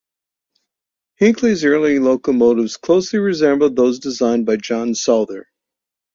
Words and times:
Hinkley's 1.19 1.63
early 1.63 1.99
locomotives 1.99 2.75
closely 2.75 3.19
resembled 3.19 3.75
those 3.75 3.99
designed 3.99 4.47
by 4.47 4.55
John 4.55 4.95
Souther. 4.95 5.47